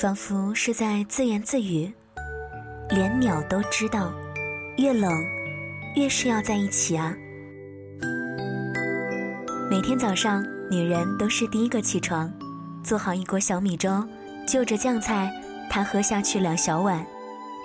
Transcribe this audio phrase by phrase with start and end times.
[0.00, 1.92] 仿佛是在自言自语，
[2.88, 4.10] 连鸟都知道，
[4.78, 5.12] 越冷，
[5.94, 7.14] 越是要在一起啊。
[9.70, 12.32] 每天早上，女人都是第一个起床，
[12.82, 14.02] 做好一锅小米粥，
[14.48, 15.30] 就着酱菜，
[15.68, 17.04] 她喝下去两小碗，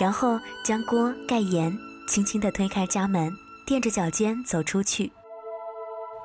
[0.00, 1.70] 然后将锅盖严，
[2.08, 3.30] 轻轻地推开家门，
[3.66, 5.12] 垫着脚尖走出去。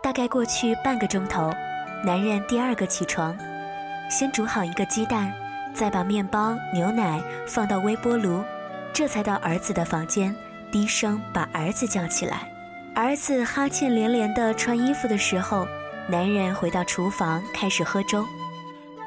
[0.02, 1.52] 大概过去半个钟头，
[2.06, 3.38] 男人第二个起床，
[4.10, 5.30] 先煮好一个鸡蛋。
[5.78, 8.44] 再把面包、牛奶放到微波炉，
[8.92, 10.36] 这才到儿子的房间，
[10.72, 12.52] 低声把儿子叫起来。
[12.96, 15.68] 儿子哈欠连连地穿衣服的时候，
[16.10, 18.26] 男人回到厨房开始喝粥。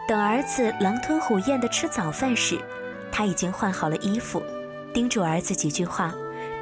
[0.07, 2.57] 等儿子狼吞虎咽地吃早饭时，
[3.11, 4.41] 他已经换好了衣服，
[4.95, 6.15] 叮嘱儿子几句话，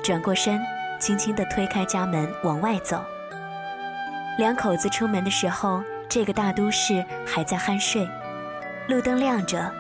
[0.03, 0.59] 转过身，
[0.99, 3.05] 轻轻地推开家门往外走。
[4.39, 8.09] 两口子出门的时候，这个大都市还在酣睡，
[8.89, 9.71] 路灯亮着。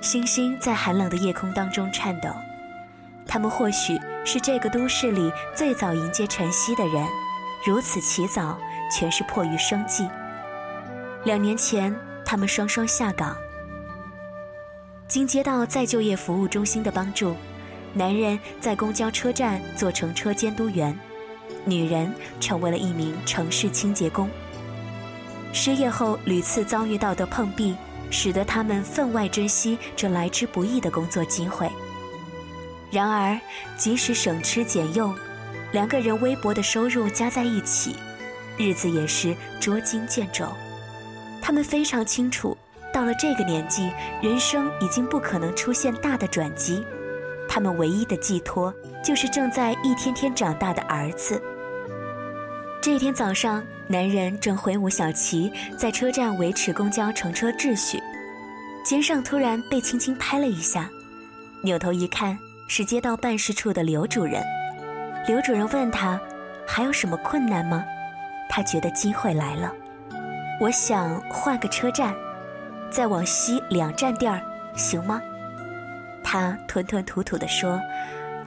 [0.00, 2.30] 星星在寒冷的夜空当中颤抖，
[3.26, 7.06] 他们或许是这个都市里最早迎接晨曦的人，
[7.66, 8.58] 如此起早，
[8.90, 10.08] 全是迫于生计。
[11.24, 13.36] 两年前，他们双双下岗。
[15.06, 17.36] 经街道再就业服务中心的帮助，
[17.92, 20.98] 男人在公交车站做乘车监督员，
[21.66, 22.10] 女人
[22.40, 24.30] 成为了一名城市清洁工。
[25.52, 27.76] 失业后屡次遭遇到的碰壁。
[28.10, 31.70] 使得他们分外珍惜这来之不易的工作机会。
[32.90, 33.38] 然而，
[33.76, 35.14] 即使省吃俭用，
[35.72, 37.94] 两个人微薄的收入加在一起，
[38.58, 40.44] 日子也是捉襟见肘。
[41.40, 42.56] 他们非常清楚，
[42.92, 46.84] 到了这个年纪，人生已经不可能出现大的转机。
[47.48, 51.40] 他们唯一的寄托，就是正在一天天长大的儿子。
[52.80, 58.00] 这一天早上，男人正挥舞小旗在车站维持公交乘车秩序，
[58.84, 60.88] 肩上突然被轻轻拍了一下，
[61.64, 64.40] 扭头一看是街道办事处的刘主任。
[65.26, 66.20] 刘主任问他
[66.64, 67.84] ：“还有什么困难吗？”
[68.48, 69.72] 他觉得机会来了，
[70.60, 72.14] 我想换个车站，
[72.92, 74.40] 再往西两站地儿，
[74.76, 75.20] 行吗？
[76.22, 77.80] 他吞吞吐吐地说：“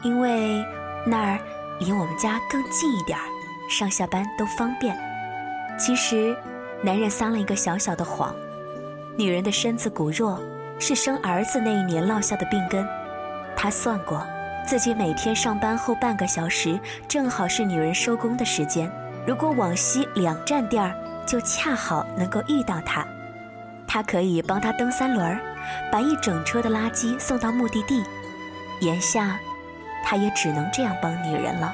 [0.03, 0.63] 因为
[1.05, 1.37] 那儿
[1.81, 3.25] 离我们家更近一点儿。”
[3.69, 4.97] 上下班都方便。
[5.77, 6.35] 其实，
[6.81, 8.33] 男人撒了一个小小的谎。
[9.17, 10.39] 女人的身子骨弱，
[10.79, 12.87] 是生儿子那一年落下的病根。
[13.55, 14.25] 他算过，
[14.65, 18.91] 自己每天上班后半个小时，正好是女人收工的时间。
[19.25, 20.93] 如果往西两站地儿，
[21.25, 23.05] 就恰好能够遇到她。
[23.87, 25.39] 他可以帮她蹬三轮儿，
[25.91, 28.03] 把一整车的垃圾送到目的地。
[28.81, 29.39] 眼下，
[30.03, 31.73] 他也只能这样帮女人了。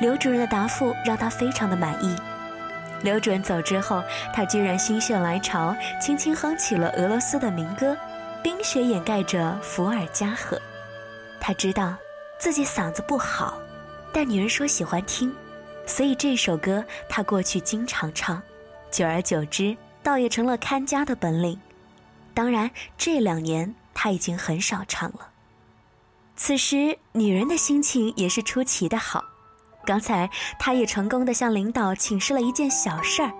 [0.00, 2.14] 刘主任的答复让他非常的满意。
[3.02, 4.02] 刘主任走之后，
[4.32, 7.92] 他居然心血来潮，轻轻哼起了俄罗斯的民歌，
[8.42, 10.56] 《冰雪掩盖着伏尔加河》。
[11.40, 11.94] 他知道
[12.38, 13.58] 自己嗓子不好，
[14.12, 15.32] 但女人说喜欢听，
[15.86, 18.42] 所以这首歌他过去经常唱，
[18.90, 21.58] 久而久之，倒也成了看家的本领。
[22.34, 25.28] 当然，这两年他已经很少唱了。
[26.34, 29.24] 此时，女人的心情也是出奇的好。
[29.86, 33.32] 刚才，他也成功的向领导请示了一件小事儿，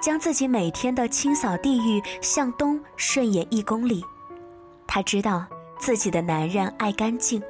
[0.00, 4.04] 将自己每天的清扫地域向东顺延一公里。
[4.86, 5.46] 他知道
[5.78, 7.40] 自己的男人爱干净，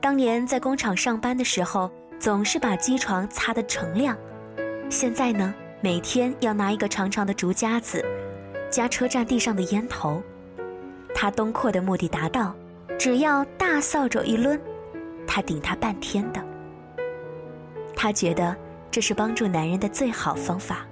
[0.00, 4.16] 当年在工厂上班的时候，总是把机床擦得锃亮。
[4.90, 8.04] 现在呢，每天要拿一个长长的竹夹子，
[8.70, 10.22] 夹车站地上的烟头。
[11.14, 12.54] 他东扩的目的达到，
[12.98, 14.60] 只要大扫帚一抡，
[15.26, 16.49] 他顶他半天的。
[18.02, 18.56] 他觉得
[18.90, 20.86] 这是帮助男人的最好方法。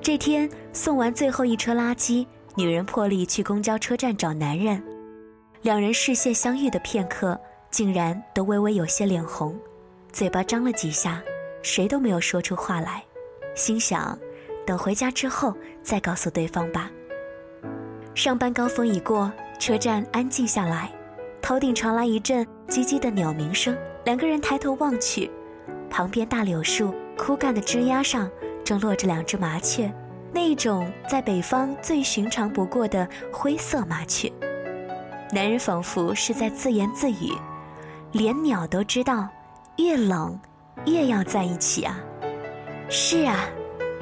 [0.00, 2.24] 这天送完最后一车垃圾，
[2.54, 4.80] 女人破例去公交车站找男人。
[5.62, 7.36] 两人视线相遇的片刻，
[7.72, 9.58] 竟然都微微有些脸红，
[10.12, 11.20] 嘴巴张了几下，
[11.60, 13.02] 谁都没有说出话来。
[13.56, 14.16] 心想，
[14.64, 16.88] 等回家之后再告诉对方吧。
[18.14, 20.88] 上班高峰已过，车站安静下来，
[21.42, 23.76] 头顶传来一阵唧唧的鸟鸣声。
[24.04, 25.28] 两个人抬头望去，
[25.90, 28.30] 旁边大柳树枯干的枝丫上
[28.64, 29.92] 正落着两只麻雀，
[30.32, 34.30] 那一种在北方最寻常不过的灰色麻雀。
[35.32, 37.32] 男人仿佛是在自言自语，
[38.12, 39.28] 连鸟都知道，
[39.76, 40.38] 越冷
[40.84, 41.98] 越要在一起啊。
[42.88, 43.48] 是啊，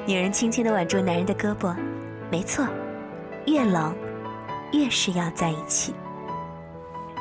[0.05, 1.75] 女人轻轻地挽住男人的胳膊，
[2.31, 2.67] 没错，
[3.47, 3.95] 越冷
[4.71, 5.93] 越是要在一起。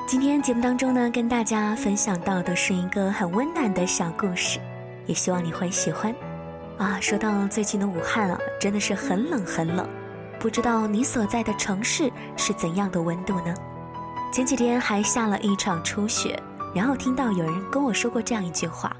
[0.06, 4.60] 今天节目当中呢，跟大家分享到的是一个很温暖的小故事，
[5.06, 6.14] 也希望你会喜欢。
[6.76, 9.88] 啊，说到最近的武汉啊，真的是很冷很冷，
[10.38, 13.54] 不知道你所在的城市是怎样的温度呢？
[14.30, 16.38] 前几天还下了一场初雪，
[16.74, 18.94] 然后听到有人跟我说过这样一句话。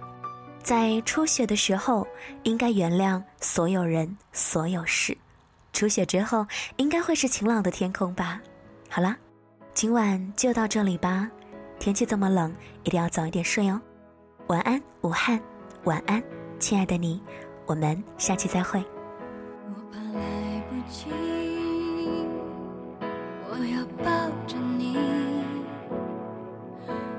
[0.63, 2.07] 在初雪的时候，
[2.45, 5.17] 应该原谅所有人、所有事。
[5.75, 6.47] 初雪之后，
[6.77, 8.41] 应该会是晴朗的天空吧。
[8.89, 9.15] 好了，
[9.75, 11.29] 今晚就到这里吧。
[11.81, 12.55] 天气这么冷，
[12.85, 13.81] 一定要早一点睡哦。
[14.47, 15.41] 晚安，武汉。
[15.83, 16.23] 晚安，
[16.61, 17.21] 亲爱的你。
[17.67, 18.79] 我们下期再会。
[19.67, 21.07] 我怕来不及，
[23.51, 24.97] 我要抱着你，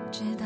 [0.10, 0.46] 直到